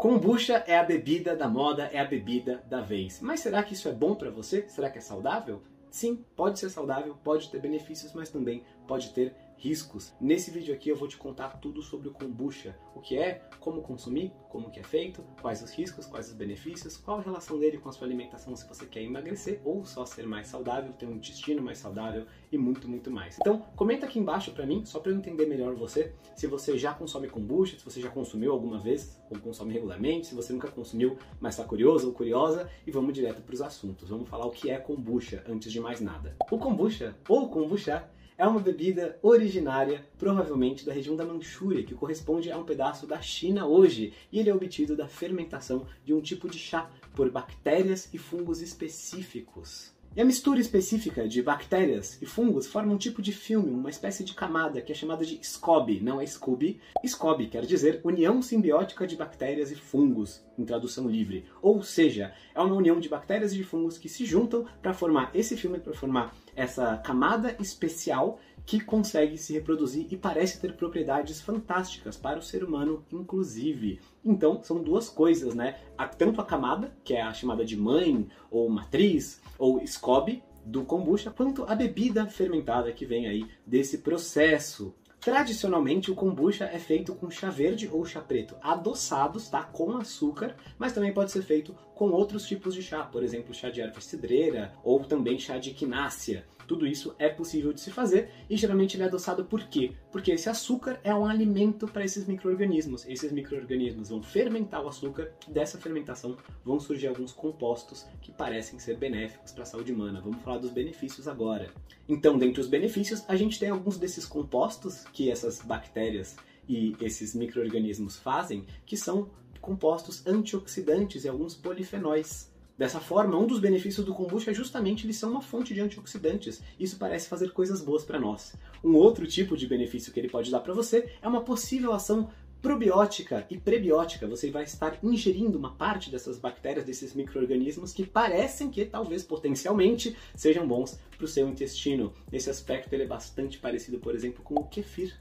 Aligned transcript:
Kombucha 0.00 0.64
é 0.66 0.78
a 0.78 0.82
bebida 0.82 1.36
da 1.36 1.46
moda, 1.46 1.90
é 1.92 2.00
a 2.00 2.06
bebida 2.06 2.64
da 2.70 2.80
vez. 2.80 3.20
Mas 3.20 3.40
será 3.40 3.62
que 3.62 3.74
isso 3.74 3.86
é 3.86 3.92
bom 3.92 4.14
para 4.14 4.30
você? 4.30 4.66
Será 4.66 4.88
que 4.88 4.96
é 4.96 5.00
saudável? 5.02 5.62
Sim, 5.90 6.24
pode 6.34 6.58
ser 6.58 6.70
saudável, 6.70 7.18
pode 7.22 7.50
ter 7.50 7.60
benefícios, 7.60 8.14
mas 8.14 8.30
também 8.30 8.64
pode 8.88 9.10
ter 9.10 9.34
riscos. 9.60 10.14
Nesse 10.18 10.50
vídeo 10.50 10.74
aqui 10.74 10.88
eu 10.88 10.96
vou 10.96 11.06
te 11.06 11.18
contar 11.18 11.60
tudo 11.60 11.82
sobre 11.82 12.08
o 12.08 12.12
kombucha, 12.12 12.74
o 12.94 13.00
que 13.00 13.18
é, 13.18 13.42
como 13.60 13.82
consumir, 13.82 14.32
como 14.48 14.70
que 14.70 14.80
é 14.80 14.82
feito, 14.82 15.22
quais 15.40 15.62
os 15.62 15.70
riscos, 15.72 16.06
quais 16.06 16.28
os 16.28 16.34
benefícios, 16.34 16.96
qual 16.96 17.18
a 17.18 17.22
relação 17.22 17.58
dele 17.58 17.76
com 17.76 17.88
a 17.90 17.92
sua 17.92 18.06
alimentação 18.06 18.56
se 18.56 18.66
você 18.66 18.86
quer 18.86 19.02
emagrecer 19.02 19.60
ou 19.62 19.84
só 19.84 20.06
ser 20.06 20.26
mais 20.26 20.46
saudável, 20.46 20.92
ter 20.94 21.06
um 21.06 21.16
intestino 21.16 21.62
mais 21.62 21.76
saudável 21.76 22.26
e 22.50 22.56
muito, 22.56 22.88
muito 22.88 23.10
mais. 23.10 23.36
Então, 23.38 23.60
comenta 23.76 24.06
aqui 24.06 24.18
embaixo 24.18 24.50
para 24.52 24.64
mim, 24.64 24.84
só 24.86 24.98
para 24.98 25.12
eu 25.12 25.16
entender 25.16 25.44
melhor 25.44 25.74
você, 25.74 26.14
se 26.34 26.46
você 26.46 26.78
já 26.78 26.94
consome 26.94 27.28
kombucha, 27.28 27.78
se 27.78 27.84
você 27.84 28.00
já 28.00 28.08
consumiu 28.08 28.52
alguma 28.52 28.78
vez 28.78 29.20
ou 29.30 29.38
consome 29.38 29.74
regularmente, 29.74 30.28
se 30.28 30.34
você 30.34 30.54
nunca 30.54 30.70
consumiu, 30.70 31.18
mas 31.38 31.54
está 31.54 31.64
curioso 31.64 32.08
ou 32.08 32.14
curiosa, 32.14 32.70
e 32.86 32.90
vamos 32.90 33.12
direto 33.12 33.42
para 33.42 33.54
os 33.54 33.60
assuntos. 33.60 34.08
Vamos 34.08 34.28
falar 34.28 34.46
o 34.46 34.50
que 34.50 34.70
é 34.70 34.78
kombucha 34.78 35.44
antes 35.46 35.70
de 35.70 35.80
mais 35.80 36.00
nada. 36.00 36.34
O 36.50 36.58
kombucha 36.58 37.14
ou 37.28 37.50
kombucha 37.50 38.08
é 38.40 38.46
uma 38.46 38.58
bebida 38.58 39.18
originária, 39.20 40.02
provavelmente 40.18 40.86
da 40.86 40.94
região 40.94 41.14
da 41.14 41.26
Manchúria, 41.26 41.84
que 41.84 41.94
corresponde 41.94 42.50
a 42.50 42.56
um 42.56 42.64
pedaço 42.64 43.06
da 43.06 43.20
China 43.20 43.66
hoje, 43.66 44.14
e 44.32 44.38
ele 44.38 44.48
é 44.48 44.54
obtido 44.54 44.96
da 44.96 45.06
fermentação 45.06 45.86
de 46.06 46.14
um 46.14 46.22
tipo 46.22 46.48
de 46.48 46.58
chá 46.58 46.90
por 47.14 47.30
bactérias 47.30 48.08
e 48.14 48.16
fungos 48.16 48.62
específicos. 48.62 49.92
E 50.16 50.20
a 50.20 50.24
mistura 50.24 50.58
específica 50.58 51.28
de 51.28 51.40
bactérias 51.40 52.20
e 52.20 52.26
fungos 52.26 52.66
forma 52.66 52.92
um 52.92 52.98
tipo 52.98 53.22
de 53.22 53.30
filme, 53.30 53.70
uma 53.70 53.90
espécie 53.90 54.24
de 54.24 54.34
camada 54.34 54.80
que 54.80 54.90
é 54.90 54.94
chamada 54.94 55.24
de 55.24 55.38
SCOBY, 55.40 56.00
não 56.00 56.20
é 56.20 56.24
SCOBY. 56.24 56.80
SCOBY 57.04 57.46
quer 57.46 57.64
dizer 57.64 58.00
União 58.02 58.42
Simbiótica 58.42 59.06
de 59.06 59.14
Bactérias 59.14 59.70
e 59.70 59.76
Fungos, 59.76 60.42
em 60.58 60.64
tradução 60.64 61.08
livre. 61.08 61.44
Ou 61.62 61.80
seja, 61.84 62.34
é 62.52 62.60
uma 62.60 62.74
união 62.74 62.98
de 62.98 63.08
bactérias 63.08 63.52
e 63.52 63.56
de 63.58 63.62
fungos 63.62 63.98
que 63.98 64.08
se 64.08 64.26
juntam 64.26 64.66
para 64.82 64.92
formar 64.92 65.30
esse 65.32 65.56
filme, 65.56 65.78
para 65.78 65.94
formar 65.94 66.34
essa 66.60 66.98
camada 66.98 67.56
especial 67.58 68.38
que 68.66 68.78
consegue 68.78 69.38
se 69.38 69.54
reproduzir 69.54 70.06
e 70.10 70.16
parece 70.16 70.60
ter 70.60 70.74
propriedades 70.74 71.40
fantásticas 71.40 72.16
para 72.16 72.38
o 72.38 72.42
ser 72.42 72.62
humano, 72.62 73.04
inclusive. 73.10 74.00
Então, 74.24 74.62
são 74.62 74.82
duas 74.82 75.08
coisas, 75.08 75.54
né? 75.54 75.80
Tanto 76.18 76.40
a 76.40 76.44
camada, 76.44 76.94
que 77.02 77.14
é 77.14 77.22
a 77.22 77.32
chamada 77.32 77.64
de 77.64 77.76
mãe, 77.76 78.28
ou 78.50 78.68
matriz, 78.68 79.40
ou 79.58 79.80
SCOBY, 79.84 80.42
do 80.64 80.84
kombucha, 80.84 81.30
quanto 81.30 81.64
a 81.64 81.74
bebida 81.74 82.26
fermentada 82.26 82.92
que 82.92 83.06
vem 83.06 83.26
aí 83.26 83.46
desse 83.66 83.98
processo. 83.98 84.94
Tradicionalmente, 85.18 86.10
o 86.10 86.14
kombucha 86.14 86.64
é 86.64 86.78
feito 86.78 87.14
com 87.14 87.30
chá 87.30 87.50
verde 87.50 87.90
ou 87.92 88.04
chá 88.06 88.20
preto 88.20 88.56
adoçados, 88.62 89.48
tá? 89.48 89.62
Com 89.62 89.96
açúcar, 89.96 90.56
mas 90.78 90.92
também 90.92 91.12
pode 91.12 91.30
ser 91.30 91.42
feito 91.42 91.74
com 92.00 92.12
outros 92.12 92.46
tipos 92.46 92.74
de 92.74 92.82
chá, 92.82 93.02
por 93.02 93.22
exemplo, 93.22 93.52
chá 93.52 93.68
de 93.68 93.82
erva 93.82 94.00
cidreira 94.00 94.72
ou 94.82 95.04
também 95.04 95.38
chá 95.38 95.58
de 95.58 95.72
quinácea. 95.72 96.46
Tudo 96.66 96.86
isso 96.86 97.14
é 97.18 97.28
possível 97.28 97.74
de 97.74 97.80
se 97.82 97.90
fazer 97.90 98.30
e 98.48 98.56
geralmente 98.56 98.96
ele 98.96 99.02
é 99.02 99.06
adoçado 99.06 99.44
por 99.44 99.64
quê? 99.64 99.92
Porque 100.10 100.32
esse 100.32 100.48
açúcar 100.48 100.98
é 101.04 101.14
um 101.14 101.26
alimento 101.26 101.86
para 101.86 102.02
esses 102.02 102.26
micro-organismos. 102.26 103.06
Esses 103.06 103.30
micro-organismos 103.30 104.08
vão 104.08 104.22
fermentar 104.22 104.82
o 104.82 104.88
açúcar 104.88 105.30
e 105.46 105.52
dessa 105.52 105.76
fermentação 105.76 106.38
vão 106.64 106.80
surgir 106.80 107.06
alguns 107.06 107.32
compostos 107.32 108.06
que 108.22 108.32
parecem 108.32 108.78
ser 108.78 108.96
benéficos 108.96 109.52
para 109.52 109.64
a 109.64 109.66
saúde 109.66 109.92
humana. 109.92 110.22
Vamos 110.22 110.40
falar 110.40 110.56
dos 110.56 110.70
benefícios 110.70 111.28
agora. 111.28 111.70
Então, 112.08 112.38
dentre 112.38 112.62
os 112.62 112.66
benefícios, 112.66 113.26
a 113.28 113.36
gente 113.36 113.58
tem 113.58 113.68
alguns 113.68 113.98
desses 113.98 114.24
compostos 114.24 115.04
que 115.12 115.30
essas 115.30 115.60
bactérias 115.60 116.34
e 116.66 116.96
esses 116.98 117.34
micro-organismos 117.34 118.16
fazem, 118.16 118.64
que 118.86 118.96
são 118.96 119.28
compostos 119.60 120.26
antioxidantes 120.26 121.24
e 121.24 121.28
alguns 121.28 121.54
polifenóis. 121.54 122.50
Dessa 122.80 122.98
forma, 122.98 123.36
um 123.36 123.46
dos 123.46 123.60
benefícios 123.60 124.06
do 124.06 124.14
kombucha 124.14 124.50
é 124.50 124.54
justamente 124.54 125.04
eles 125.04 125.16
são 125.16 125.30
uma 125.30 125.42
fonte 125.42 125.74
de 125.74 125.82
antioxidantes. 125.82 126.62
Isso 126.78 126.96
parece 126.96 127.28
fazer 127.28 127.52
coisas 127.52 127.82
boas 127.82 128.04
para 128.04 128.18
nós. 128.18 128.54
Um 128.82 128.94
outro 128.94 129.26
tipo 129.26 129.54
de 129.54 129.66
benefício 129.66 130.10
que 130.10 130.18
ele 130.18 130.30
pode 130.30 130.50
dar 130.50 130.60
para 130.60 130.72
você 130.72 131.12
é 131.20 131.28
uma 131.28 131.42
possível 131.42 131.92
ação 131.92 132.30
probiótica 132.62 133.46
e 133.50 133.58
prebiótica. 133.58 134.26
Você 134.26 134.50
vai 134.50 134.64
estar 134.64 134.98
ingerindo 135.02 135.58
uma 135.58 135.74
parte 135.74 136.10
dessas 136.10 136.38
bactérias, 136.38 136.84
desses 136.84 137.14
micro-organismos 137.14 137.92
que 137.92 138.06
parecem 138.06 138.70
que 138.70 138.84
talvez 138.84 139.22
potencialmente 139.22 140.16
sejam 140.34 140.66
bons 140.66 140.98
para 141.16 141.24
o 141.24 141.28
seu 141.28 141.48
intestino. 141.48 142.12
Nesse 142.30 142.50
aspecto, 142.50 142.92
ele 142.92 143.04
é 143.04 143.06
bastante 143.06 143.58
parecido, 143.58 143.98
por 143.98 144.14
exemplo, 144.14 144.42
com 144.42 144.54
o 144.54 144.64
kefir 144.64 145.18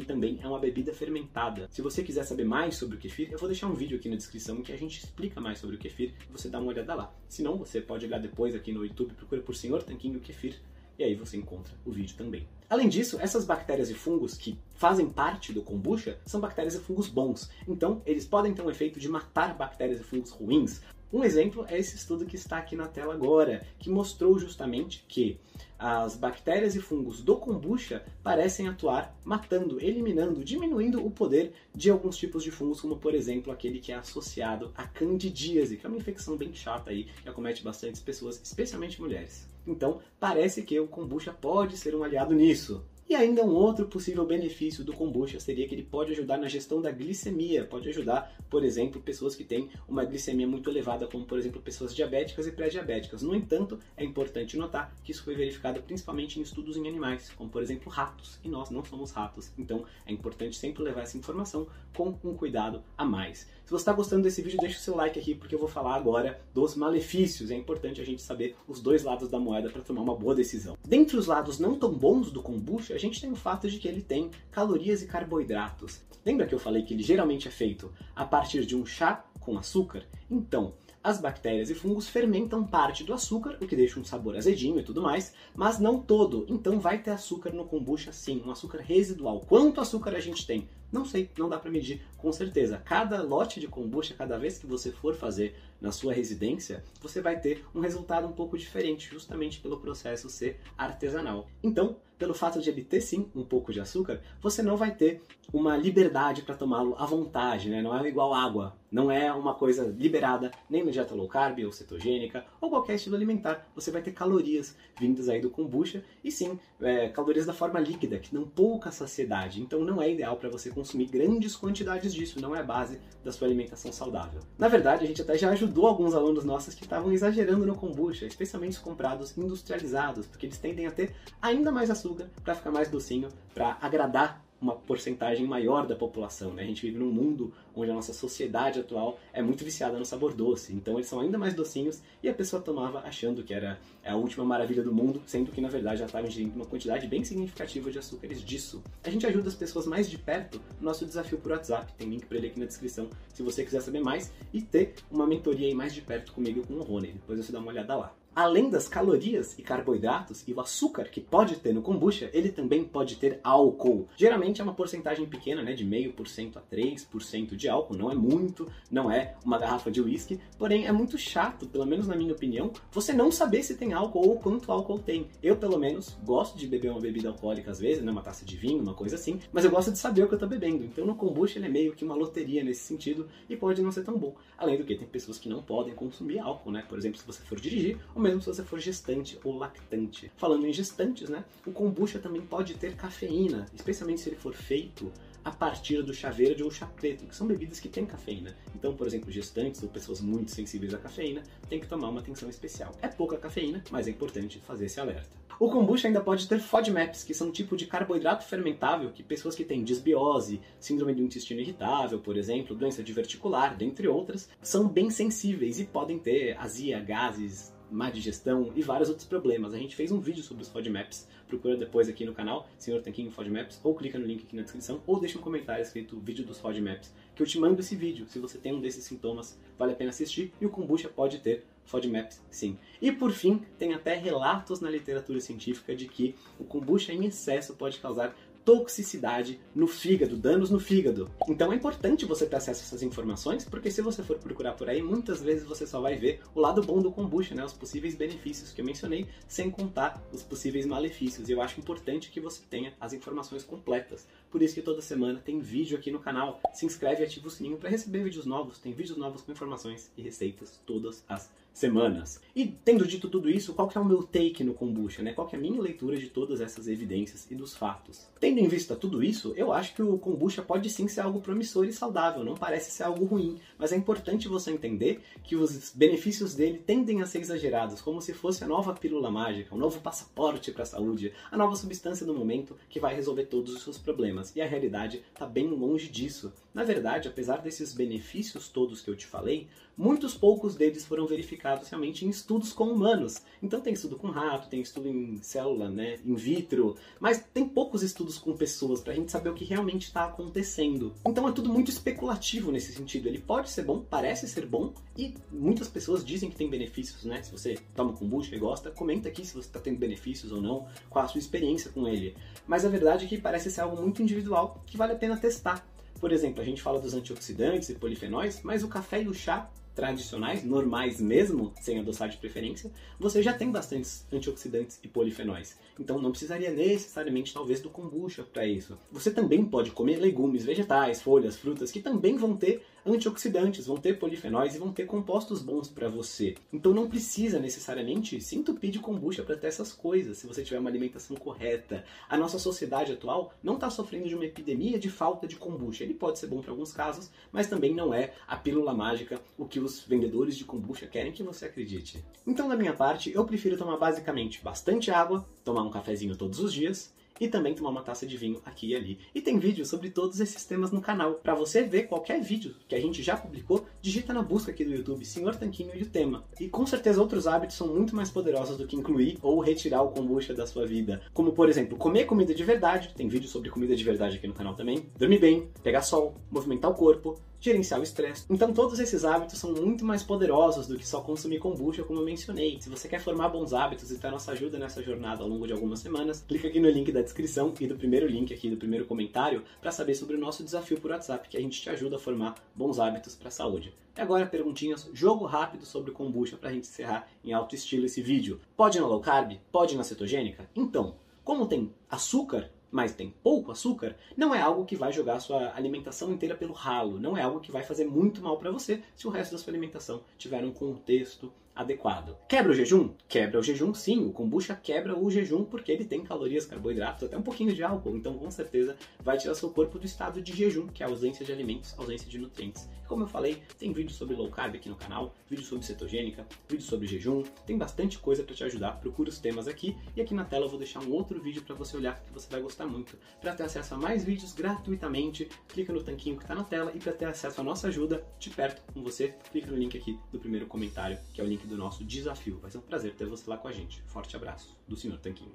que 0.00 0.04
também 0.04 0.40
é 0.42 0.48
uma 0.48 0.58
bebida 0.58 0.92
fermentada. 0.92 1.68
Se 1.70 1.80
você 1.80 2.02
quiser 2.02 2.24
saber 2.24 2.44
mais 2.44 2.74
sobre 2.74 2.96
o 2.96 2.98
kefir, 2.98 3.30
eu 3.30 3.38
vou 3.38 3.48
deixar 3.48 3.68
um 3.68 3.74
vídeo 3.74 3.96
aqui 3.96 4.08
na 4.08 4.16
descrição 4.16 4.60
que 4.60 4.72
a 4.72 4.76
gente 4.76 4.98
explica 4.98 5.40
mais 5.40 5.60
sobre 5.60 5.76
o 5.76 5.78
kefir 5.78 6.12
você 6.32 6.48
dá 6.48 6.58
uma 6.58 6.72
olhada 6.72 6.94
lá. 6.94 7.14
Se 7.28 7.44
não, 7.44 7.56
você 7.56 7.80
pode 7.80 8.04
olhar 8.04 8.18
depois 8.18 8.56
aqui 8.56 8.72
no 8.72 8.84
YouTube, 8.84 9.14
procura 9.14 9.40
por 9.40 9.54
Senhor 9.54 9.84
Tanquinho 9.84 10.18
Kefir 10.18 10.56
e 10.98 11.04
aí 11.04 11.14
você 11.14 11.36
encontra 11.36 11.72
o 11.86 11.92
vídeo 11.92 12.16
também. 12.16 12.44
Além 12.68 12.88
disso, 12.88 13.18
essas 13.20 13.44
bactérias 13.44 13.90
e 13.90 13.94
fungos 13.94 14.36
que 14.36 14.58
fazem 14.74 15.08
parte 15.08 15.52
do 15.52 15.62
kombucha 15.62 16.18
são 16.26 16.40
bactérias 16.40 16.74
e 16.74 16.80
fungos 16.80 17.08
bons. 17.08 17.50
Então, 17.68 18.02
eles 18.06 18.26
podem 18.26 18.54
ter 18.54 18.62
um 18.62 18.70
efeito 18.70 18.98
de 18.98 19.08
matar 19.08 19.54
bactérias 19.54 20.00
e 20.00 20.04
fungos 20.04 20.30
ruins. 20.30 20.80
Um 21.12 21.22
exemplo 21.22 21.64
é 21.68 21.78
esse 21.78 21.94
estudo 21.94 22.26
que 22.26 22.34
está 22.34 22.58
aqui 22.58 22.74
na 22.74 22.88
tela 22.88 23.14
agora, 23.14 23.64
que 23.78 23.88
mostrou 23.88 24.36
justamente 24.36 25.04
que 25.06 25.38
as 25.78 26.16
bactérias 26.16 26.74
e 26.74 26.80
fungos 26.80 27.22
do 27.22 27.36
kombucha 27.36 28.04
parecem 28.22 28.66
atuar 28.66 29.14
matando, 29.24 29.80
eliminando, 29.80 30.42
diminuindo 30.42 31.04
o 31.04 31.10
poder 31.10 31.52
de 31.74 31.90
alguns 31.90 32.16
tipos 32.16 32.42
de 32.42 32.50
fungos, 32.50 32.80
como 32.80 32.96
por 32.96 33.14
exemplo 33.14 33.52
aquele 33.52 33.78
que 33.78 33.92
é 33.92 33.94
associado 33.94 34.72
à 34.74 34.88
candidíase, 34.88 35.76
que 35.76 35.86
é 35.86 35.88
uma 35.88 35.98
infecção 35.98 36.36
bem 36.36 36.52
chata 36.52 36.90
aí, 36.90 37.04
que 37.22 37.28
acomete 37.28 37.62
bastante 37.62 38.00
pessoas, 38.00 38.40
especialmente 38.42 39.00
mulheres. 39.00 39.46
Então, 39.66 40.00
parece 40.20 40.62
que 40.62 40.78
o 40.78 40.86
kombucha 40.86 41.32
pode 41.32 41.76
ser 41.76 41.94
um 41.94 42.04
aliado 42.04 42.34
nisso 42.34 42.53
isso. 42.54 42.93
E 43.06 43.14
ainda 43.14 43.44
um 43.44 43.54
outro 43.54 43.86
possível 43.86 44.24
benefício 44.24 44.82
do 44.82 44.92
kombucha 44.92 45.38
seria 45.38 45.68
que 45.68 45.74
ele 45.74 45.82
pode 45.82 46.12
ajudar 46.12 46.38
na 46.38 46.48
gestão 46.48 46.80
da 46.80 46.90
glicemia, 46.90 47.64
pode 47.64 47.86
ajudar, 47.90 48.34
por 48.48 48.64
exemplo, 48.64 49.00
pessoas 49.00 49.36
que 49.36 49.44
têm 49.44 49.68
uma 49.86 50.06
glicemia 50.06 50.48
muito 50.48 50.70
elevada, 50.70 51.06
como 51.06 51.26
por 51.26 51.38
exemplo 51.38 51.60
pessoas 51.60 51.94
diabéticas 51.94 52.46
e 52.46 52.52
pré-diabéticas. 52.52 53.20
No 53.20 53.34
entanto, 53.34 53.78
é 53.94 54.02
importante 54.02 54.56
notar 54.56 54.94
que 55.04 55.12
isso 55.12 55.22
foi 55.22 55.34
verificado 55.34 55.82
principalmente 55.82 56.40
em 56.40 56.42
estudos 56.42 56.78
em 56.78 56.88
animais, 56.88 57.30
como 57.36 57.50
por 57.50 57.62
exemplo 57.62 57.90
ratos, 57.90 58.38
e 58.42 58.48
nós 58.48 58.70
não 58.70 58.82
somos 58.82 59.10
ratos. 59.10 59.52
Então, 59.58 59.84
é 60.06 60.12
importante 60.12 60.56
sempre 60.56 60.82
levar 60.82 61.02
essa 61.02 61.18
informação 61.18 61.66
com 61.94 62.14
um 62.24 62.34
cuidado 62.34 62.82
a 62.96 63.04
mais. 63.04 63.46
Se 63.64 63.70
você 63.70 63.82
está 63.82 63.92
gostando 63.92 64.22
desse 64.22 64.42
vídeo, 64.42 64.58
deixa 64.60 64.78
o 64.78 64.82
seu 64.82 64.94
like 64.94 65.18
aqui, 65.18 65.34
porque 65.34 65.54
eu 65.54 65.58
vou 65.58 65.68
falar 65.68 65.94
agora 65.94 66.38
dos 66.52 66.74
malefícios. 66.74 67.50
É 67.50 67.54
importante 67.54 68.00
a 68.00 68.04
gente 68.04 68.20
saber 68.20 68.56
os 68.68 68.80
dois 68.80 69.02
lados 69.02 69.30
da 69.30 69.38
moeda 69.38 69.70
para 69.70 69.80
tomar 69.80 70.02
uma 70.02 70.14
boa 70.14 70.34
decisão. 70.34 70.76
Dentre 70.86 71.16
os 71.16 71.26
lados 71.26 71.58
não 71.58 71.78
tão 71.78 71.92
bons 71.92 72.30
do 72.30 72.42
kombucha, 72.42 72.93
a 72.94 72.98
gente 72.98 73.20
tem 73.20 73.30
o 73.30 73.36
fato 73.36 73.68
de 73.68 73.78
que 73.78 73.88
ele 73.88 74.02
tem 74.02 74.30
calorias 74.50 75.02
e 75.02 75.06
carboidratos. 75.06 76.00
Lembra 76.24 76.46
que 76.46 76.54
eu 76.54 76.58
falei 76.58 76.82
que 76.82 76.94
ele 76.94 77.02
geralmente 77.02 77.48
é 77.48 77.50
feito 77.50 77.92
a 78.14 78.24
partir 78.24 78.64
de 78.64 78.76
um 78.76 78.86
chá 78.86 79.24
com 79.40 79.58
açúcar? 79.58 80.04
Então, 80.30 80.74
as 81.04 81.20
bactérias 81.20 81.68
e 81.68 81.74
fungos 81.74 82.08
fermentam 82.08 82.66
parte 82.66 83.04
do 83.04 83.12
açúcar, 83.12 83.58
o 83.60 83.66
que 83.66 83.76
deixa 83.76 84.00
um 84.00 84.04
sabor 84.04 84.36
azedinho 84.36 84.80
e 84.80 84.82
tudo 84.82 85.02
mais, 85.02 85.34
mas 85.54 85.78
não 85.78 86.00
todo. 86.00 86.46
Então 86.48 86.80
vai 86.80 87.02
ter 87.02 87.10
açúcar 87.10 87.52
no 87.52 87.66
kombucha 87.66 88.10
sim, 88.10 88.42
um 88.44 88.50
açúcar 88.50 88.78
residual. 88.78 89.40
Quanto 89.40 89.82
açúcar 89.82 90.16
a 90.16 90.20
gente 90.20 90.46
tem? 90.46 90.66
Não 90.90 91.04
sei, 91.04 91.28
não 91.36 91.48
dá 91.48 91.58
para 91.58 91.70
medir 91.70 92.00
com 92.16 92.32
certeza. 92.32 92.78
Cada 92.78 93.20
lote 93.20 93.60
de 93.60 93.68
kombucha, 93.68 94.14
cada 94.14 94.38
vez 94.38 94.56
que 94.56 94.66
você 94.66 94.90
for 94.90 95.14
fazer 95.14 95.54
na 95.78 95.92
sua 95.92 96.14
residência, 96.14 96.82
você 97.02 97.20
vai 97.20 97.38
ter 97.38 97.66
um 97.74 97.80
resultado 97.80 98.26
um 98.26 98.32
pouco 98.32 98.56
diferente, 98.56 99.10
justamente 99.10 99.60
pelo 99.60 99.80
processo 99.80 100.30
ser 100.30 100.58
artesanal. 100.78 101.48
Então, 101.62 101.96
pelo 102.18 102.34
fato 102.34 102.60
de 102.60 102.70
ele 102.70 102.84
ter 102.84 103.00
sim 103.00 103.30
um 103.34 103.44
pouco 103.44 103.72
de 103.72 103.80
açúcar, 103.80 104.20
você 104.40 104.62
não 104.62 104.76
vai 104.76 104.94
ter 104.94 105.22
uma 105.52 105.76
liberdade 105.76 106.42
para 106.42 106.54
tomá-lo 106.54 106.94
à 106.98 107.06
vontade, 107.06 107.68
né? 107.68 107.82
Não 107.82 107.96
é 107.96 108.08
igual 108.08 108.32
água, 108.32 108.76
não 108.90 109.10
é 109.10 109.32
uma 109.32 109.54
coisa 109.54 109.84
liberada 109.98 110.50
nem 110.70 110.84
na 110.84 110.90
dieta 110.90 111.14
low 111.14 111.28
carb 111.28 111.58
ou 111.64 111.72
cetogênica 111.72 112.44
ou 112.60 112.70
qualquer 112.70 112.94
estilo 112.94 113.16
alimentar. 113.16 113.66
Você 113.74 113.90
vai 113.90 114.00
ter 114.00 114.12
calorias 114.12 114.76
vindas 114.98 115.28
aí 115.28 115.40
do 115.40 115.50
kombucha 115.50 116.04
e 116.22 116.30
sim, 116.30 116.58
é, 116.80 117.08
calorias 117.08 117.44
da 117.44 117.52
forma 117.52 117.80
líquida, 117.80 118.18
que 118.18 118.32
dão 118.32 118.44
pouca 118.44 118.90
saciedade. 118.92 119.60
Então 119.60 119.80
não 119.80 120.00
é 120.00 120.10
ideal 120.10 120.36
para 120.36 120.48
você 120.48 120.70
consumir 120.70 121.06
grandes 121.06 121.56
quantidades 121.56 122.14
disso, 122.14 122.40
não 122.40 122.54
é 122.54 122.60
a 122.60 122.64
base 122.64 123.00
da 123.24 123.32
sua 123.32 123.48
alimentação 123.48 123.92
saudável. 123.92 124.40
Na 124.56 124.68
verdade, 124.68 125.04
a 125.04 125.06
gente 125.06 125.20
até 125.20 125.36
já 125.36 125.50
ajudou 125.50 125.86
alguns 125.86 126.14
alunos 126.14 126.44
nossos 126.44 126.74
que 126.74 126.84
estavam 126.84 127.12
exagerando 127.12 127.66
no 127.66 127.74
kombucha, 127.74 128.26
especialmente 128.26 128.72
os 128.72 128.78
comprados 128.78 129.36
industrializados, 129.36 130.26
porque 130.26 130.46
eles 130.46 130.58
tendem 130.58 130.86
a 130.86 130.90
ter 130.90 131.14
ainda 131.42 131.72
mais 131.72 131.90
açúcar 131.90 132.03
para 132.42 132.54
ficar 132.54 132.70
mais 132.70 132.88
docinho, 132.88 133.28
para 133.54 133.78
agradar 133.80 134.44
uma 134.64 134.74
porcentagem 134.74 135.46
maior 135.46 135.86
da 135.86 135.94
população. 135.94 136.54
Né? 136.54 136.62
A 136.62 136.66
gente 136.66 136.82
vive 136.82 136.98
num 136.98 137.12
mundo 137.12 137.52
onde 137.76 137.90
a 137.90 137.94
nossa 137.94 138.14
sociedade 138.14 138.80
atual 138.80 139.18
é 139.32 139.42
muito 139.42 139.62
viciada 139.62 139.98
no 139.98 140.06
sabor 140.06 140.32
doce. 140.32 140.72
Então 140.72 140.94
eles 140.94 141.06
são 141.06 141.20
ainda 141.20 141.36
mais 141.36 141.52
docinhos 141.52 142.02
e 142.22 142.28
a 142.28 142.34
pessoa 142.34 142.62
tomava 142.62 143.00
achando 143.00 143.42
que 143.42 143.52
era 143.52 143.78
a 144.04 144.16
última 144.16 144.44
maravilha 144.44 144.82
do 144.82 144.92
mundo, 144.92 145.22
sendo 145.26 145.52
que 145.52 145.60
na 145.60 145.68
verdade 145.68 145.98
já 145.98 146.06
estava 146.06 146.26
ingerindo 146.26 146.56
uma 146.56 146.64
quantidade 146.64 147.06
bem 147.06 147.22
significativa 147.24 147.90
de 147.90 147.98
açúcares 147.98 148.42
disso. 148.42 148.82
A 149.02 149.10
gente 149.10 149.26
ajuda 149.26 149.48
as 149.48 149.54
pessoas 149.54 149.86
mais 149.86 150.08
de 150.08 150.16
perto 150.16 150.60
no 150.80 150.86
nosso 150.86 151.04
desafio 151.04 151.38
por 151.38 151.52
WhatsApp. 151.52 151.92
Tem 151.98 152.08
link 152.08 152.24
para 152.24 152.38
ele 152.38 152.46
aqui 152.46 152.58
na 152.58 152.66
descrição 152.66 153.08
se 153.34 153.42
você 153.42 153.64
quiser 153.64 153.82
saber 153.82 154.00
mais 154.00 154.32
e 154.52 154.62
ter 154.62 154.94
uma 155.10 155.26
mentoria 155.26 155.68
aí 155.68 155.74
mais 155.74 155.92
de 155.92 156.00
perto 156.00 156.32
comigo 156.32 156.66
com 156.66 156.74
o 156.74 156.82
Rony. 156.82 157.08
Depois 157.08 157.44
você 157.44 157.52
dá 157.52 157.58
uma 157.58 157.70
olhada 157.70 157.94
lá. 157.96 158.14
Além 158.34 158.68
das 158.68 158.88
calorias 158.88 159.56
e 159.58 159.62
carboidratos 159.62 160.42
e 160.46 160.52
o 160.52 160.60
açúcar 160.60 161.04
que 161.04 161.20
pode 161.20 161.56
ter 161.56 161.72
no 161.72 161.82
kombucha, 161.82 162.30
ele 162.32 162.50
também 162.50 162.82
pode 162.82 163.16
ter 163.16 163.38
álcool. 163.44 164.08
Geralmente 164.16 164.60
é 164.60 164.64
uma 164.64 164.74
porcentagem 164.74 165.26
pequena, 165.26 165.62
né, 165.62 165.72
de 165.72 165.84
0,5% 165.84 166.56
a 166.56 166.60
3% 166.60 167.54
de 167.54 167.68
álcool, 167.68 167.96
não 167.96 168.10
é 168.10 168.14
muito, 168.14 168.68
não 168.90 169.10
é 169.10 169.36
uma 169.44 169.56
garrafa 169.56 169.90
de 169.90 170.00
uísque, 170.00 170.40
porém 170.58 170.86
é 170.86 170.92
muito 170.92 171.16
chato, 171.16 171.66
pelo 171.66 171.86
menos 171.86 172.08
na 172.08 172.16
minha 172.16 172.32
opinião, 172.32 172.72
você 172.90 173.12
não 173.12 173.30
saber 173.30 173.62
se 173.62 173.76
tem 173.76 173.92
álcool 173.92 174.28
ou 174.28 174.38
quanto 174.38 174.72
álcool 174.72 174.98
tem. 174.98 175.28
Eu, 175.42 175.56
pelo 175.56 175.78
menos, 175.78 176.16
gosto 176.24 176.58
de 176.58 176.66
beber 176.66 176.90
uma 176.90 177.00
bebida 177.00 177.28
alcoólica 177.28 177.70
às 177.70 177.78
vezes, 177.78 178.02
né, 178.02 178.10
uma 178.10 178.22
taça 178.22 178.44
de 178.44 178.56
vinho, 178.56 178.82
uma 178.82 178.94
coisa 178.94 179.14
assim, 179.14 179.38
mas 179.52 179.64
eu 179.64 179.70
gosto 179.70 179.92
de 179.92 179.98
saber 179.98 180.24
o 180.24 180.28
que 180.28 180.34
eu 180.34 180.38
tô 180.38 180.46
bebendo. 180.46 180.82
Então 180.84 181.06
no 181.06 181.14
kombucha 181.14 181.58
ele 181.58 181.66
é 181.66 181.70
meio 181.70 181.94
que 181.94 182.04
uma 182.04 182.14
loteria 182.14 182.64
nesse 182.64 182.82
sentido 182.82 183.28
e 183.48 183.56
pode 183.56 183.80
não 183.80 183.92
ser 183.92 184.02
tão 184.02 184.18
bom. 184.18 184.34
Além 184.58 184.76
do 184.76 184.84
que 184.84 184.96
tem 184.96 185.06
pessoas 185.06 185.38
que 185.38 185.48
não 185.48 185.62
podem 185.62 185.94
consumir 185.94 186.38
álcool, 186.40 186.72
né? 186.72 186.84
Por 186.88 186.98
exemplo, 186.98 187.18
se 187.18 187.26
você 187.26 187.42
for 187.42 187.60
dirigir, 187.60 187.98
mesmo 188.24 188.40
se 188.40 188.46
você 188.46 188.64
for 188.64 188.80
gestante 188.80 189.38
ou 189.44 189.56
lactante. 189.56 190.32
Falando 190.36 190.66
em 190.66 190.72
gestantes, 190.72 191.28
né, 191.28 191.44
o 191.66 191.70
kombucha 191.70 192.18
também 192.18 192.42
pode 192.42 192.74
ter 192.74 192.96
cafeína, 192.96 193.66
especialmente 193.74 194.22
se 194.22 194.30
ele 194.30 194.36
for 194.36 194.54
feito 194.54 195.12
a 195.44 195.50
partir 195.50 196.02
do 196.02 196.14
chá 196.14 196.30
verde 196.30 196.62
ou 196.62 196.70
chá 196.70 196.86
preto, 196.86 197.26
que 197.26 197.36
são 197.36 197.46
bebidas 197.46 197.78
que 197.78 197.88
têm 197.88 198.06
cafeína. 198.06 198.56
Então, 198.74 198.96
por 198.96 199.06
exemplo, 199.06 199.30
gestantes 199.30 199.82
ou 199.82 199.88
pessoas 199.90 200.20
muito 200.20 200.50
sensíveis 200.50 200.94
à 200.94 200.98
cafeína 200.98 201.42
têm 201.68 201.78
que 201.78 201.86
tomar 201.86 202.08
uma 202.08 202.20
atenção 202.20 202.48
especial. 202.48 202.92
É 203.02 203.08
pouca 203.08 203.36
cafeína, 203.36 203.84
mas 203.90 204.08
é 204.08 204.10
importante 204.10 204.58
fazer 204.58 204.86
esse 204.86 204.98
alerta. 204.98 205.44
O 205.60 205.70
kombucha 205.70 206.08
ainda 206.08 206.20
pode 206.20 206.48
ter 206.48 206.58
FODMAPs, 206.58 207.22
que 207.22 207.32
são 207.32 207.48
um 207.48 207.52
tipo 207.52 207.76
de 207.76 207.86
carboidrato 207.86 208.44
fermentável 208.44 209.10
que 209.10 209.22
pessoas 209.22 209.54
que 209.54 209.64
têm 209.64 209.84
disbiose, 209.84 210.60
síndrome 210.80 211.14
do 211.14 211.22
intestino 211.22 211.60
irritável, 211.60 212.18
por 212.18 212.36
exemplo, 212.36 212.74
doença 212.74 213.04
diverticular, 213.04 213.76
dentre 213.76 214.08
outras, 214.08 214.48
são 214.60 214.88
bem 214.88 215.10
sensíveis 215.10 215.78
e 215.78 215.84
podem 215.84 216.18
ter 216.18 216.56
azia, 216.58 216.98
gases, 216.98 217.72
má 217.90 218.10
digestão 218.10 218.72
e 218.74 218.82
vários 218.82 219.08
outros 219.08 219.26
problemas. 219.26 219.74
A 219.74 219.78
gente 219.78 219.94
fez 219.94 220.10
um 220.10 220.20
vídeo 220.20 220.42
sobre 220.42 220.62
os 220.62 220.68
FODMAPs, 220.68 221.28
procura 221.46 221.76
depois 221.76 222.08
aqui 222.08 222.24
no 222.24 222.34
canal, 222.34 222.68
Senhor 222.78 223.00
Tanquinho 223.00 223.30
FODMAPs, 223.30 223.80
ou 223.82 223.94
clica 223.94 224.18
no 224.18 224.26
link 224.26 224.42
aqui 224.44 224.56
na 224.56 224.62
descrição, 224.62 225.02
ou 225.06 225.20
deixa 225.20 225.38
um 225.38 225.42
comentário 225.42 225.82
escrito 225.82 226.18
vídeo 226.18 226.44
dos 226.44 226.58
FODMAPs, 226.58 227.12
que 227.34 227.42
eu 227.42 227.46
te 227.46 227.58
mando 227.58 227.80
esse 227.80 227.94
vídeo. 227.94 228.26
Se 228.28 228.38
você 228.38 228.58
tem 228.58 228.74
um 228.74 228.80
desses 228.80 229.04
sintomas, 229.04 229.58
vale 229.78 229.92
a 229.92 229.96
pena 229.96 230.10
assistir, 230.10 230.52
e 230.60 230.66
o 230.66 230.70
kombucha 230.70 231.08
pode 231.08 231.38
ter 231.38 231.64
FODMAPs 231.84 232.42
sim. 232.50 232.78
E 233.00 233.12
por 233.12 233.30
fim, 233.30 233.62
tem 233.78 233.92
até 233.92 234.14
relatos 234.14 234.80
na 234.80 234.90
literatura 234.90 235.40
científica 235.40 235.94
de 235.94 236.06
que 236.08 236.34
o 236.58 236.64
kombucha 236.64 237.12
em 237.12 237.26
excesso 237.26 237.74
pode 237.74 237.98
causar 237.98 238.34
toxicidade 238.64 239.60
no 239.74 239.86
fígado, 239.86 240.36
danos 240.36 240.70
no 240.70 240.80
fígado. 240.80 241.30
Então 241.48 241.72
é 241.72 241.76
importante 241.76 242.24
você 242.24 242.46
ter 242.46 242.56
acesso 242.56 242.80
a 242.80 242.84
essas 242.84 243.02
informações, 243.02 243.64
porque 243.64 243.90
se 243.90 244.00
você 244.00 244.22
for 244.22 244.38
procurar 244.38 244.72
por 244.72 244.88
aí, 244.88 245.02
muitas 245.02 245.42
vezes 245.42 245.64
você 245.64 245.86
só 245.86 246.00
vai 246.00 246.16
ver 246.16 246.40
o 246.54 246.60
lado 246.60 246.82
bom 246.82 247.00
do 247.00 247.12
kombucha, 247.12 247.54
né? 247.54 247.64
Os 247.64 247.72
possíveis 247.72 248.14
benefícios 248.14 248.72
que 248.72 248.80
eu 248.80 248.84
mencionei, 248.84 249.26
sem 249.46 249.70
contar 249.70 250.22
os 250.32 250.42
possíveis 250.42 250.86
malefícios. 250.86 251.48
E 251.48 251.52
eu 251.52 251.60
acho 251.60 251.78
importante 251.78 252.30
que 252.30 252.40
você 252.40 252.62
tenha 252.68 252.94
as 253.00 253.12
informações 253.12 253.62
completas. 253.62 254.26
Por 254.50 254.62
isso 254.62 254.74
que 254.74 254.82
toda 254.82 255.02
semana 255.02 255.40
tem 255.44 255.60
vídeo 255.60 255.98
aqui 255.98 256.10
no 256.10 256.20
canal. 256.20 256.60
Se 256.72 256.86
inscreve 256.86 257.22
e 257.22 257.26
ativa 257.26 257.48
o 257.48 257.50
sininho 257.50 257.76
para 257.76 257.90
receber 257.90 258.22
vídeos 258.24 258.46
novos. 258.46 258.78
Tem 258.78 258.92
vídeos 258.92 259.18
novos 259.18 259.42
com 259.42 259.52
informações 259.52 260.10
e 260.16 260.22
receitas 260.22 260.80
todas 260.86 261.24
as 261.28 261.50
semanas. 261.74 262.40
E 262.54 262.66
tendo 262.66 263.06
dito 263.06 263.28
tudo 263.28 263.50
isso, 263.50 263.74
qual 263.74 263.88
que 263.88 263.98
é 263.98 264.00
o 264.00 264.04
meu 264.04 264.22
take 264.22 264.62
no 264.62 264.72
kombucha, 264.72 265.22
né? 265.22 265.32
Qual 265.32 265.46
que 265.46 265.56
é 265.56 265.58
a 265.58 265.62
minha 265.62 265.80
leitura 265.80 266.16
de 266.16 266.28
todas 266.28 266.60
essas 266.60 266.86
evidências 266.86 267.50
e 267.50 267.54
dos 267.54 267.76
fatos? 267.76 268.28
Tendo 268.54 268.66
em 268.66 268.68
vista 268.68 268.94
tudo 268.94 269.20
isso, 269.20 269.52
eu 269.56 269.72
acho 269.72 269.96
que 269.96 270.02
o 270.02 270.16
kombucha 270.16 270.62
pode 270.62 270.88
sim 270.88 271.08
ser 271.08 271.22
algo 271.22 271.40
promissor 271.40 271.86
e 271.86 271.92
saudável, 271.92 272.44
não 272.44 272.54
parece 272.54 272.92
ser 272.92 273.02
algo 273.02 273.24
ruim, 273.24 273.58
mas 273.76 273.90
é 273.90 273.96
importante 273.96 274.46
você 274.46 274.70
entender 274.70 275.22
que 275.42 275.56
os 275.56 275.90
benefícios 275.92 276.54
dele 276.54 276.78
tendem 276.78 277.20
a 277.20 277.26
ser 277.26 277.40
exagerados, 277.40 278.00
como 278.00 278.22
se 278.22 278.32
fosse 278.32 278.62
a 278.62 278.68
nova 278.68 278.94
pílula 278.94 279.28
mágica, 279.28 279.74
o 279.74 279.78
novo 279.78 280.00
passaporte 280.00 280.70
para 280.70 280.84
a 280.84 280.86
saúde, 280.86 281.32
a 281.50 281.56
nova 281.56 281.74
substância 281.74 282.24
do 282.24 282.32
momento 282.32 282.76
que 282.88 283.00
vai 283.00 283.12
resolver 283.12 283.46
todos 283.46 283.74
os 283.74 283.82
seus 283.82 283.98
problemas. 283.98 284.54
E 284.54 284.60
a 284.60 284.66
realidade 284.68 285.24
está 285.32 285.46
bem 285.46 285.66
longe 285.66 286.08
disso. 286.08 286.52
Na 286.72 286.84
verdade, 286.84 287.26
apesar 287.26 287.58
desses 287.58 287.92
benefícios 287.92 288.68
todos 288.68 289.00
que 289.00 289.08
eu 289.08 289.16
te 289.16 289.26
falei, 289.26 289.68
muitos 289.96 290.34
poucos 290.34 290.74
deles 290.74 291.04
foram 291.04 291.26
verificados 291.26 291.88
realmente 291.88 292.24
em 292.26 292.28
estudos 292.28 292.72
com 292.72 292.88
humanos. 292.88 293.42
Então 293.62 293.80
tem 293.80 293.94
estudo 293.94 294.16
com 294.16 294.28
rato, 294.28 294.68
tem 294.68 294.80
estudo 294.80 295.08
em 295.08 295.40
célula, 295.40 295.88
né, 295.88 296.18
in 296.24 296.34
vitro, 296.34 296.96
mas 297.20 297.44
tem 297.52 297.68
poucos 297.68 298.02
estudos 298.02 298.38
com 298.44 298.54
pessoas 298.54 299.00
para 299.00 299.14
a 299.14 299.16
gente 299.16 299.32
saber 299.32 299.48
o 299.48 299.54
que 299.54 299.64
realmente 299.64 300.02
está 300.02 300.26
acontecendo. 300.26 301.14
Então 301.26 301.48
é 301.48 301.52
tudo 301.52 301.72
muito 301.72 301.90
especulativo 301.90 302.70
nesse 302.70 302.92
sentido. 302.92 303.26
Ele 303.26 303.38
pode 303.38 303.70
ser 303.70 303.82
bom, 303.82 304.00
parece 304.00 304.46
ser 304.46 304.66
bom, 304.66 304.92
e 305.16 305.34
muitas 305.50 305.88
pessoas 305.88 306.22
dizem 306.22 306.50
que 306.50 306.56
tem 306.56 306.68
benefícios, 306.68 307.24
né? 307.24 307.42
Se 307.42 307.50
você 307.50 307.78
toma 307.94 308.12
kombucha 308.12 308.54
e 308.54 308.58
gosta, 308.58 308.90
comenta 308.90 309.28
aqui 309.28 309.44
se 309.44 309.54
você 309.54 309.66
está 309.66 309.80
tendo 309.80 309.98
benefícios 309.98 310.52
ou 310.52 310.60
não, 310.60 310.86
qual 311.08 311.24
a 311.24 311.28
sua 311.28 311.38
experiência 311.38 311.90
com 311.90 312.06
ele. 312.06 312.36
Mas 312.66 312.84
a 312.84 312.88
verdade 312.90 313.24
é 313.24 313.28
que 313.28 313.38
parece 313.38 313.70
ser 313.70 313.80
algo 313.80 314.00
muito 314.00 314.22
individual 314.22 314.82
que 314.86 314.98
vale 314.98 315.14
a 315.14 315.16
pena 315.16 315.36
testar. 315.38 315.86
Por 316.20 316.30
exemplo, 316.30 316.60
a 316.60 316.64
gente 316.64 316.82
fala 316.82 317.00
dos 317.00 317.14
antioxidantes 317.14 317.88
e 317.88 317.94
polifenóis, 317.94 318.60
mas 318.62 318.82
o 318.82 318.88
café 318.88 319.22
e 319.22 319.28
o 319.28 319.34
chá 319.34 319.70
tradicionais, 319.94 320.64
normais 320.64 321.20
mesmo, 321.20 321.72
sem 321.80 321.98
adoçar 321.98 322.28
de 322.28 322.36
preferência, 322.36 322.90
você 323.18 323.42
já 323.42 323.52
tem 323.52 323.70
bastantes 323.70 324.26
antioxidantes 324.32 324.98
e 325.02 325.08
polifenóis. 325.08 325.78
Então 325.98 326.20
não 326.20 326.30
precisaria 326.30 326.70
necessariamente 326.70 327.54
talvez 327.54 327.80
do 327.80 327.88
kombucha 327.88 328.42
para 328.42 328.66
isso. 328.66 328.98
Você 329.12 329.30
também 329.30 329.64
pode 329.64 329.92
comer 329.92 330.16
legumes, 330.16 330.64
vegetais, 330.64 331.22
folhas, 331.22 331.56
frutas 331.56 331.92
que 331.92 332.00
também 332.00 332.36
vão 332.36 332.56
ter 332.56 332.84
antioxidantes, 333.06 333.86
vão 333.86 333.96
ter 333.96 334.18
polifenóis 334.18 334.74
e 334.74 334.78
vão 334.78 334.92
ter 334.92 335.06
compostos 335.06 335.62
bons 335.62 335.88
para 335.88 336.08
você. 336.08 336.54
Então 336.72 336.92
não 336.92 337.08
precisa 337.08 337.58
necessariamente 337.58 338.40
se 338.40 338.56
entupir 338.56 338.90
de 338.90 338.98
kombucha 338.98 339.42
para 339.42 339.56
ter 339.56 339.68
essas 339.68 339.92
coisas, 339.92 340.38
se 340.38 340.46
você 340.46 340.62
tiver 340.62 340.78
uma 340.78 340.90
alimentação 340.90 341.36
correta. 341.36 342.04
A 342.28 342.36
nossa 342.36 342.58
sociedade 342.58 343.12
atual 343.12 343.52
não 343.62 343.74
está 343.74 343.90
sofrendo 343.90 344.28
de 344.28 344.34
uma 344.34 344.44
epidemia 344.44 344.98
de 344.98 345.10
falta 345.10 345.46
de 345.46 345.56
kombucha. 345.56 346.04
Ele 346.04 346.14
pode 346.14 346.38
ser 346.38 346.46
bom 346.46 346.60
para 346.60 346.70
alguns 346.70 346.92
casos, 346.92 347.30
mas 347.52 347.66
também 347.66 347.94
não 347.94 348.12
é 348.12 348.32
a 348.46 348.56
pílula 348.56 348.94
mágica 348.94 349.40
o 349.58 349.66
que 349.66 349.80
os 349.80 350.00
vendedores 350.00 350.56
de 350.56 350.64
kombucha 350.64 351.06
querem 351.06 351.32
que 351.32 351.42
você 351.42 351.66
acredite. 351.66 352.24
Então, 352.46 352.68
da 352.68 352.76
minha 352.76 352.92
parte, 352.92 353.32
eu 353.32 353.44
prefiro 353.44 353.76
tomar 353.76 353.96
basicamente 353.96 354.62
bastante 354.62 355.10
água, 355.10 355.46
tomar 355.64 355.82
um 355.82 355.90
cafezinho 355.90 356.36
todos 356.36 356.58
os 356.58 356.72
dias 356.72 357.12
e 357.40 357.48
também 357.48 357.74
tomar 357.74 357.90
uma 357.90 358.02
taça 358.02 358.26
de 358.26 358.36
vinho 358.36 358.60
aqui 358.64 358.88
e 358.88 358.94
ali. 358.94 359.18
E 359.34 359.40
tem 359.40 359.58
vídeo 359.58 359.84
sobre 359.84 360.10
todos 360.10 360.40
esses 360.40 360.64
temas 360.64 360.90
no 360.90 361.00
canal. 361.00 361.34
Para 361.34 361.54
você 361.54 361.82
ver 361.82 362.04
qualquer 362.04 362.40
vídeo 362.40 362.74
que 362.88 362.94
a 362.94 363.00
gente 363.00 363.22
já 363.22 363.36
publicou, 363.36 363.86
digita 364.00 364.32
na 364.32 364.42
busca 364.42 364.70
aqui 364.70 364.84
do 364.84 364.94
YouTube 364.94 365.24
Senhor 365.24 365.56
Tanquinho 365.56 365.92
e 365.94 366.02
o 366.02 366.06
tema. 366.06 366.44
E 366.60 366.68
com 366.68 366.86
certeza 366.86 367.20
outros 367.20 367.46
hábitos 367.46 367.76
são 367.76 367.88
muito 367.88 368.14
mais 368.14 368.30
poderosos 368.30 368.76
do 368.76 368.86
que 368.86 368.96
incluir 368.96 369.38
ou 369.42 369.60
retirar 369.60 370.02
o 370.02 370.10
kombucha 370.10 370.54
da 370.54 370.66
sua 370.66 370.86
vida. 370.86 371.22
Como 371.32 371.52
por 371.52 371.68
exemplo, 371.68 371.96
comer 371.96 372.24
comida 372.24 372.54
de 372.54 372.64
verdade, 372.64 373.12
tem 373.16 373.28
vídeo 373.28 373.48
sobre 373.48 373.70
comida 373.70 373.94
de 373.94 374.04
verdade 374.04 374.36
aqui 374.36 374.46
no 374.46 374.54
canal 374.54 374.74
também. 374.74 375.06
Dormir 375.18 375.40
bem, 375.40 375.68
pegar 375.82 376.02
sol, 376.02 376.34
movimentar 376.50 376.90
o 376.90 376.94
corpo, 376.94 377.36
gerenciar 377.64 377.98
o 377.98 378.02
estresse. 378.02 378.44
Então 378.50 378.74
todos 378.74 378.98
esses 378.98 379.24
hábitos 379.24 379.58
são 379.58 379.72
muito 379.72 380.04
mais 380.04 380.22
poderosos 380.22 380.86
do 380.86 380.98
que 380.98 381.08
só 381.08 381.22
consumir 381.22 381.58
kombucha, 381.58 382.04
como 382.04 382.20
eu 382.20 382.24
mencionei. 382.24 382.78
Se 382.78 382.90
você 382.90 383.08
quer 383.08 383.20
formar 383.20 383.48
bons 383.48 383.72
hábitos 383.72 384.10
e 384.10 384.18
ter 384.18 384.30
nossa 384.30 384.52
ajuda 384.52 384.78
nessa 384.78 385.02
jornada 385.02 385.42
ao 385.42 385.48
longo 385.48 385.66
de 385.66 385.72
algumas 385.72 386.00
semanas, 386.00 386.44
clica 386.46 386.68
aqui 386.68 386.78
no 386.78 386.90
link 386.90 387.10
da 387.10 387.22
descrição 387.22 387.72
e 387.80 387.86
do 387.86 387.96
primeiro 387.96 388.26
link 388.26 388.52
aqui 388.52 388.68
do 388.68 388.76
primeiro 388.76 389.06
comentário 389.06 389.62
para 389.80 389.90
saber 389.90 390.14
sobre 390.14 390.36
o 390.36 390.38
nosso 390.38 390.62
desafio 390.62 391.00
por 391.00 391.10
WhatsApp, 391.10 391.48
que 391.48 391.56
a 391.56 391.60
gente 391.60 391.80
te 391.80 391.88
ajuda 391.88 392.16
a 392.16 392.18
formar 392.18 392.54
bons 392.74 392.98
hábitos 392.98 393.34
para 393.34 393.48
a 393.48 393.50
saúde. 393.50 393.94
E 394.14 394.20
agora 394.20 394.44
perguntinhas, 394.44 395.08
jogo 395.14 395.46
rápido 395.46 395.86
sobre 395.86 396.12
kombucha 396.12 396.58
para 396.58 396.68
a 396.68 396.72
gente 396.72 396.86
encerrar 396.86 397.26
em 397.42 397.54
alto 397.54 397.74
estilo 397.74 398.04
esse 398.04 398.20
vídeo. 398.20 398.60
Pode 398.76 399.00
na 399.00 399.06
low 399.06 399.20
carb? 399.20 399.58
Pode 399.72 399.96
na 399.96 400.04
cetogênica? 400.04 400.68
Então, 400.76 401.16
como 401.42 401.66
tem 401.66 401.92
açúcar 402.10 402.70
mas 402.94 403.12
tem 403.12 403.34
pouco 403.42 403.72
açúcar, 403.72 404.16
não 404.36 404.54
é 404.54 404.60
algo 404.60 404.84
que 404.84 404.94
vai 404.94 405.12
jogar 405.12 405.34
a 405.34 405.40
sua 405.40 405.74
alimentação 405.74 406.32
inteira 406.32 406.54
pelo 406.54 406.72
ralo, 406.72 407.18
não 407.18 407.36
é 407.36 407.42
algo 407.42 407.58
que 407.58 407.72
vai 407.72 407.82
fazer 407.82 408.04
muito 408.04 408.40
mal 408.40 408.56
para 408.56 408.70
você 408.70 409.02
se 409.16 409.26
o 409.26 409.30
resto 409.30 409.50
da 409.50 409.58
sua 409.58 409.72
alimentação 409.72 410.22
tiver 410.38 410.64
um 410.64 410.70
contexto 410.70 411.52
adequado. 411.74 412.36
Quebra 412.48 412.72
o 412.72 412.74
jejum? 412.74 413.14
Quebra 413.28 413.58
o 413.58 413.62
jejum, 413.62 413.92
sim. 413.92 414.24
O 414.24 414.32
kombucha 414.32 414.74
quebra 414.74 415.18
o 415.18 415.30
jejum 415.30 415.64
porque 415.64 415.90
ele 415.90 416.04
tem 416.04 416.22
calorias, 416.22 416.66
carboidratos, 416.66 417.24
até 417.24 417.36
um 417.36 417.42
pouquinho 417.42 417.74
de 417.74 417.82
álcool. 417.82 418.16
Então, 418.16 418.38
com 418.38 418.50
certeza, 418.50 418.96
vai 419.20 419.36
tirar 419.36 419.54
seu 419.54 419.70
corpo 419.70 419.98
do 419.98 420.06
estado 420.06 420.40
de 420.40 420.52
jejum, 420.52 420.86
que 420.88 421.02
é 421.02 421.06
a 421.06 421.08
ausência 421.08 421.44
de 421.44 421.52
alimentos, 421.52 421.94
ausência 421.98 422.28
de 422.28 422.38
nutrientes. 422.38 422.88
Como 423.06 423.22
eu 423.22 423.26
falei, 423.26 423.62
tem 423.78 423.92
vídeo 423.92 424.14
sobre 424.14 424.34
low 424.34 424.50
carb 424.50 424.74
aqui 424.74 424.88
no 424.88 424.96
canal, 424.96 425.34
vídeo 425.48 425.64
sobre 425.64 425.84
cetogênica, 425.84 426.46
vídeo 426.68 426.84
sobre 426.84 427.06
jejum, 427.06 427.42
tem 427.66 427.76
bastante 427.76 428.18
coisa 428.18 428.42
para 428.42 428.54
te 428.54 428.64
ajudar. 428.64 428.92
Procura 428.92 429.28
os 429.28 429.38
temas 429.38 429.68
aqui 429.68 429.96
e 430.16 430.22
aqui 430.22 430.34
na 430.34 430.44
tela 430.44 430.64
eu 430.64 430.70
vou 430.70 430.78
deixar 430.78 431.00
um 431.00 431.12
outro 431.12 431.40
vídeo 431.40 431.62
para 431.62 431.74
você 431.74 431.96
olhar 431.96 432.18
que 432.22 432.32
você 432.32 432.48
vai 432.50 432.60
gostar 432.60 432.86
muito. 432.86 433.18
Para 433.40 433.54
ter 433.54 433.64
acesso 433.64 433.94
a 433.94 433.98
mais 433.98 434.24
vídeos 434.24 434.52
gratuitamente, 434.52 435.48
clica 435.68 435.92
no 435.92 436.02
tanquinho 436.02 436.36
que 436.36 436.44
está 436.44 436.54
na 436.54 436.64
tela 436.64 436.92
e 436.94 436.98
para 436.98 437.12
ter 437.12 437.26
acesso 437.26 437.60
à 437.60 437.64
nossa 437.64 437.88
ajuda 437.88 438.24
de 438.38 438.50
perto 438.50 438.82
com 438.92 439.02
você, 439.02 439.34
clica 439.52 439.70
no 439.70 439.76
link 439.76 439.96
aqui 439.96 440.18
do 440.32 440.38
primeiro 440.38 440.66
comentário, 440.66 441.18
que 441.32 441.40
é 441.40 441.44
o 441.44 441.46
link 441.46 441.63
do 441.66 441.76
nosso 441.76 442.04
desafio. 442.04 442.58
Vai 442.60 442.70
ser 442.70 442.78
um 442.78 442.82
prazer 442.82 443.14
ter 443.14 443.26
você 443.26 443.48
lá 443.48 443.56
com 443.56 443.68
a 443.68 443.72
gente. 443.72 444.02
Forte 444.06 444.36
abraço 444.36 444.76
do 444.86 444.96
Sr. 444.96 445.18
Tanquinho. 445.18 445.52